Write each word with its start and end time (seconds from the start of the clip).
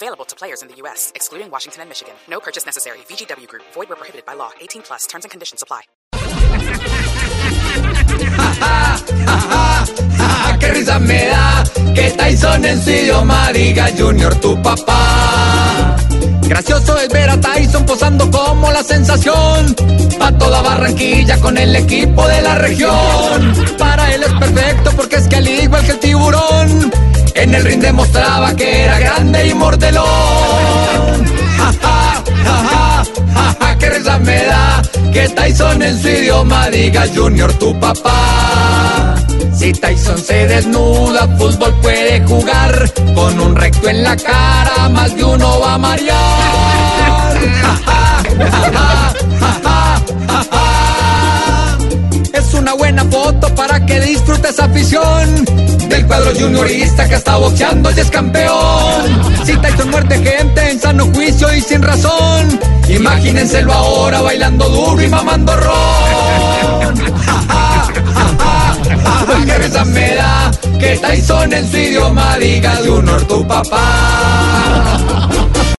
Available 0.00 0.24
to 0.26 0.36
players 0.36 0.62
in 0.62 0.68
the 0.68 0.76
U.S., 0.82 1.10
excluding 1.16 1.50
Washington 1.50 1.80
and 1.82 1.88
Michigan. 1.90 2.14
No 2.30 2.38
purchase 2.38 2.64
necessary. 2.64 2.98
VGW 3.08 3.48
Group. 3.48 3.64
Void 3.74 3.88
where 3.88 3.96
prohibited 3.96 4.24
by 4.24 4.34
law. 4.34 4.52
18 4.60 4.82
plus. 4.82 5.06
Terms 5.08 5.24
and 5.24 5.30
conditions 5.32 5.60
apply. 5.60 5.82
¡Qué 10.60 10.68
risa 10.68 11.00
me 11.00 11.26
da! 11.26 11.64
Que 11.96 12.12
Tyson 12.12 12.64
en 12.64 12.80
su 12.80 12.90
idioma 12.90 13.50
diga 13.52 13.88
Junior 13.98 14.36
tu 14.36 14.62
papá. 14.62 15.96
Gracioso 16.42 16.96
es 16.98 17.08
ver 17.08 17.30
a 17.30 17.40
Tyson 17.40 17.84
posando 17.84 18.30
como 18.30 18.70
la 18.70 18.84
sensación. 18.84 19.74
Pa' 20.16 20.30
toda 20.38 20.62
Barranquilla 20.62 21.40
con 21.40 21.58
el 21.58 21.74
equipo 21.74 22.24
de 22.28 22.40
la 22.42 22.54
región. 22.58 22.94
Que 28.58 28.84
era 28.84 28.98
grande 28.98 29.46
y 29.46 29.54
mordelón. 29.54 30.06
Ja, 31.56 31.72
ja, 31.82 32.22
ja, 32.44 33.04
ja, 33.34 33.56
ja, 33.60 33.78
qué 33.78 33.90
risa 33.90 34.18
me 34.18 34.44
da 34.44 34.82
que 35.12 35.28
Tyson 35.28 35.82
en 35.82 36.00
su 36.00 36.08
idioma 36.08 36.68
diga 36.70 37.04
Junior 37.14 37.52
tu 37.54 37.78
papá. 37.78 39.14
Si 39.54 39.72
Tyson 39.72 40.18
se 40.18 40.46
desnuda, 40.46 41.26
fútbol 41.38 41.74
puede 41.80 42.20
jugar. 42.26 42.92
Con 43.14 43.40
un 43.40 43.56
recto 43.56 43.88
en 43.88 44.02
la 44.02 44.16
cara, 44.16 44.88
más 44.90 45.16
de 45.16 45.24
uno 45.24 45.60
va 45.60 45.74
a 45.74 45.78
marear. 45.78 46.47
Buena 52.98 53.10
foto 53.10 53.54
para 53.54 53.84
que 53.84 54.00
disfrutes 54.00 54.58
afición 54.58 55.44
del 55.88 56.06
cuadro 56.06 56.32
juniorista 56.34 57.08
que 57.08 57.14
está 57.14 57.36
boxeando 57.36 57.90
y 57.90 58.00
es 58.00 58.10
campeón. 58.10 59.22
Si 59.44 59.56
Tyson 59.56 59.90
muerde 59.90 60.18
gente 60.18 60.70
en 60.70 60.80
sano 60.80 61.06
juicio 61.14 61.54
y 61.54 61.60
sin 61.60 61.82
razón, 61.82 62.58
imagínenselo 62.88 63.72
ahora 63.72 64.20
bailando 64.20 64.68
duro 64.68 65.02
y 65.02 65.08
mamando 65.08 65.56
ron. 65.56 66.96
Ja, 67.46 69.44
qué 69.46 69.58
risa 69.58 69.84
me 69.84 70.14
da 70.14 70.50
que 70.78 70.96
Tyson 70.96 71.52
en 71.52 71.70
su 71.70 71.76
idioma 71.76 72.36
diga 72.38 72.78
Junior 72.84 73.22
tu 73.22 73.46
papá. 73.46 74.37